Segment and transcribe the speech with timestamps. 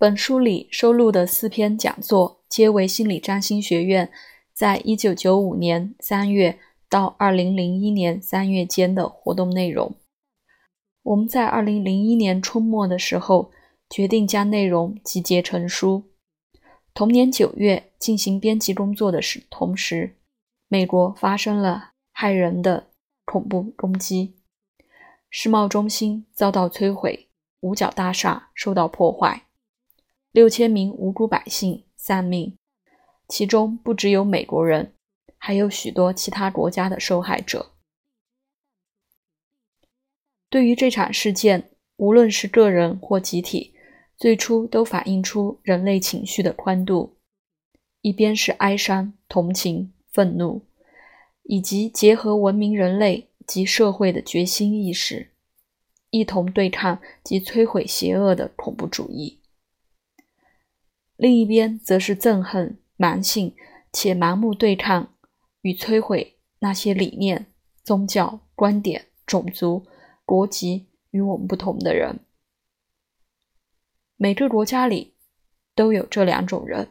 [0.00, 4.10] 本书里收录的四篇讲座，皆为心理占星学院
[4.54, 9.94] 在一九九五年三月到二零零一年三月间的活动内容。
[11.02, 13.50] 我们在二零零一年春末的时候，
[13.90, 16.04] 决定将内容集结成书。
[16.94, 20.16] 同年九月进行编辑工作的时同时，
[20.68, 22.86] 美国发生了骇人的
[23.26, 24.36] 恐怖攻击，
[25.28, 27.28] 世贸中心遭到摧毁，
[27.60, 29.42] 五角大厦受到破坏，
[30.32, 32.56] 六千名无辜百姓丧命，
[33.28, 34.94] 其中不只有美国人，
[35.36, 37.72] 还有许多其他国家的受害者。
[40.48, 43.74] 对于这场事件，无论是个人或集体。
[44.16, 47.16] 最初都反映出人类情绪的宽度，
[48.02, 50.66] 一边是哀伤、同情、愤怒，
[51.44, 55.32] 以及结合文明人类及社会的决心意识，
[56.10, 59.39] 一同对抗及摧毁邪恶的恐怖主义；
[61.20, 63.54] 另一边则是憎恨、蛮性
[63.92, 65.12] 且盲目对抗
[65.60, 67.52] 与摧毁那些理念、
[67.84, 69.86] 宗教、观点、种族、
[70.24, 72.20] 国籍与我们不同的人。
[74.16, 75.12] 每个国家里
[75.74, 76.88] 都有这两种人，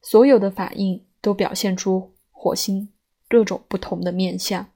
[0.00, 2.92] 所有的反应都表现出火星
[3.28, 4.70] 各种不同的面相：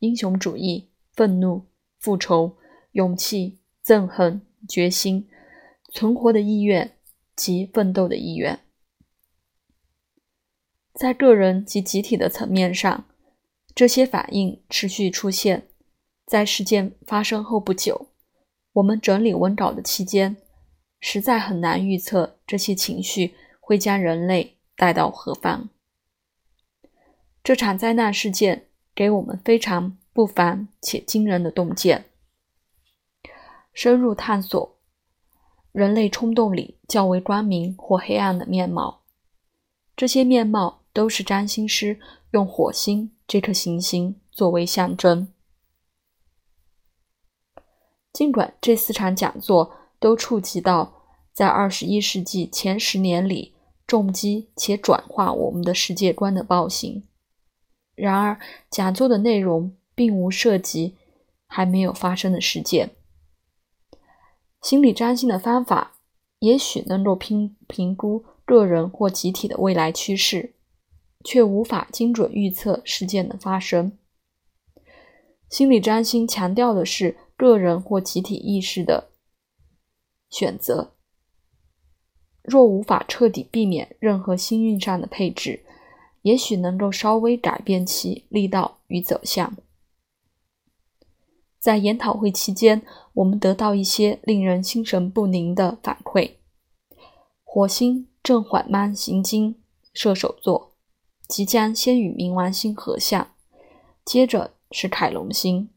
[0.00, 1.66] 英雄主义、愤怒、
[2.00, 2.56] 复仇、
[2.90, 5.28] 勇气、憎恨、决心、
[5.92, 6.96] 存活的意愿
[7.36, 8.60] 及奋斗的意愿。
[10.94, 13.06] 在个人及集体的层面上，
[13.74, 15.68] 这些反应持续出现，
[16.26, 18.08] 在事件发生后不久。
[18.74, 20.36] 我们整理文稿的期间，
[21.00, 25.70] 实在很难预测这些情绪会将人类带到何方。
[27.42, 32.04] 这场灾难事件给我们非常不凡且惊人的洞见，
[33.72, 34.78] 深入探索
[35.72, 39.00] 人类冲动里较为光明或黑暗的面貌。
[39.96, 41.98] 这些面貌都是占星师
[42.30, 45.28] 用火星这颗行星作为象征。
[48.12, 53.54] 尽管这四场讲座都触及到在二十一世纪前十年里
[53.86, 57.02] 重击且转化我们的世界观的暴行，
[57.94, 58.38] 然而
[58.70, 60.96] 讲座的内容并无涉及
[61.46, 62.90] 还没有发生的事件。
[64.62, 65.98] 心理占星的方法
[66.38, 70.54] 也许能够评评估个人或集体的未来趋势，
[71.22, 73.98] 却无法精准预测事件的发生。
[75.50, 77.18] 心理占星强调的是。
[77.34, 79.10] 个人或集体意识的
[80.30, 80.92] 选择，
[82.42, 85.64] 若无法彻底避免任何星运上的配置，
[86.20, 89.56] 也许能够稍微改变其力道与走向。
[91.62, 96.32] 在研讨会期间，我们得到一些令人心神不宁的反馈：
[97.44, 99.54] 火星正缓慢行经
[99.94, 100.72] 射手座，
[101.28, 103.28] 即将先与冥王星合相，
[104.04, 105.70] 接着是凯龙星。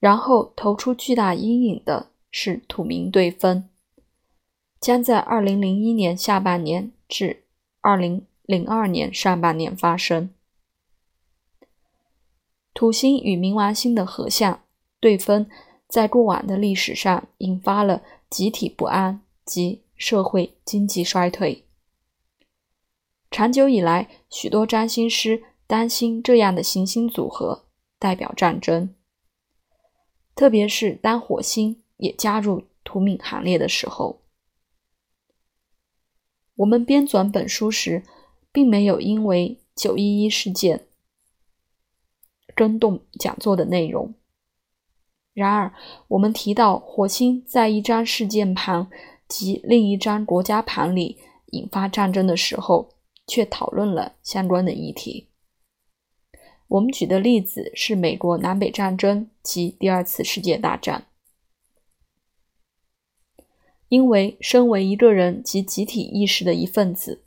[0.00, 3.68] 然后投出巨大阴影的是土冥对分，
[4.80, 7.44] 将在二零零一年下半年至
[7.82, 10.30] 二零零二年上半年发生。
[12.72, 14.62] 土星与冥王星的合相
[15.00, 15.48] 对分，
[15.88, 21.64] 在过往的历史上引发了集体不安及社会经济衰退。
[23.30, 27.66] 长久以来，许多占星师担心这样的行星组合
[27.98, 28.94] 代表战争。
[30.34, 34.22] 特别是当火星也加入土冥行列的时候，
[36.56, 38.02] 我们编纂本书时，
[38.50, 40.86] 并没有因为九一一事件
[42.54, 44.14] 更动讲座的内容。
[45.38, 45.72] 然而，
[46.08, 48.88] 我们提到火星在一张事件盘
[49.28, 51.16] 及另一张国家盘里
[51.52, 52.88] 引发战争的时候，
[53.24, 55.28] 却讨论了相关的议题。
[56.66, 61.06] 我们举的例子是美国南北战争及第二次世界大战，
[63.88, 67.22] 因为身为一个人及集体意识的一份子，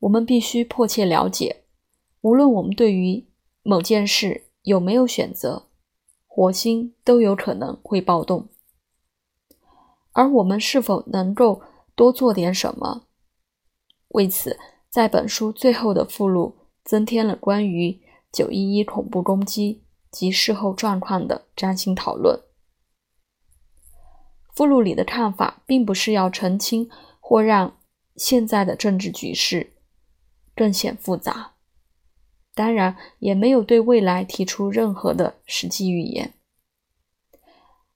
[0.00, 1.62] 我们必须迫切了解，
[2.22, 3.24] 无论我们对于
[3.62, 5.68] 某件事有没有选择，
[6.36, 8.48] 火星都有可能会暴动，
[10.10, 11.62] 而我们是否能够
[11.94, 13.06] 多做点什么？
[14.08, 14.58] 为此，
[14.90, 18.02] 在本书最后的附录增添了关于。
[18.32, 22.42] 九一一恐怖攻击及事后状况的占星讨论。
[24.52, 26.90] 附录里的看法并不是要澄清
[27.20, 27.76] 或让
[28.16, 29.74] 现在的政治局势
[30.56, 31.53] 更显复杂，
[32.54, 36.32] 当然也没有对未来提出任何的实际预言。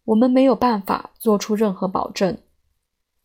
[0.04, 2.38] 我们没有办法做出任何保证，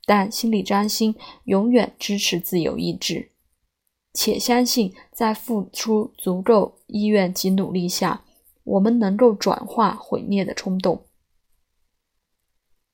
[0.06, 1.15] 但心理占星
[1.45, 3.31] 永远支持自由意志，
[4.13, 8.24] 且相信在付出足够意愿及努力下，
[8.63, 11.06] 我们能够转化毁灭的冲动。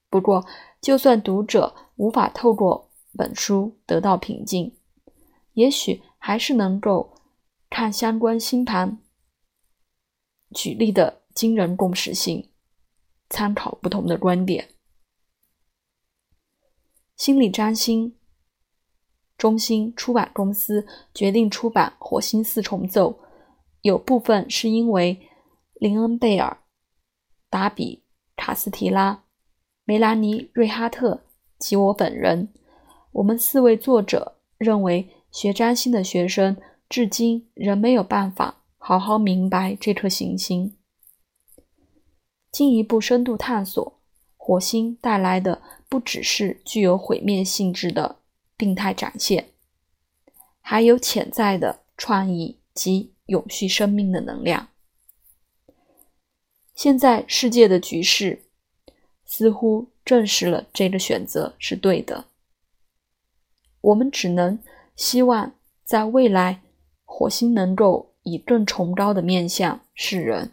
[0.09, 0.45] 不过，
[0.79, 4.75] 就算读者无法透过本书得到平静，
[5.53, 7.18] 也许还是能够
[7.69, 8.99] 看相关星盘
[10.53, 12.49] 举例的惊人共识性，
[13.29, 14.69] 参考不同的观点。
[17.15, 18.17] 心理占星
[19.37, 23.11] 中心出版公司决定出版《火星四重奏》，
[23.81, 25.29] 有部分是因为
[25.75, 26.63] 林恩·贝尔、
[27.49, 28.03] 达比·
[28.41, 29.23] 卡斯提拉、
[29.85, 31.25] 梅兰妮·瑞哈特
[31.57, 32.51] 及我本人。
[33.11, 36.57] 我们四位作者认为，学占星的学生
[36.89, 40.75] 至今仍没有办法好好明白这颗行星。
[42.51, 44.01] 进一步深度探索
[44.35, 45.61] 火星带来的。
[45.89, 48.19] 不只是具有毁灭性质的
[48.55, 49.49] 病态展现，
[50.61, 54.67] 还有潜在的创意及永续生命的能量。
[56.75, 58.43] 现在世界的局势
[59.25, 62.25] 似乎证实了这个选择是对的。
[63.81, 64.59] 我们只能
[64.95, 66.61] 希望在未来，
[67.11, 70.51] 火星能够以更崇高的面向示人。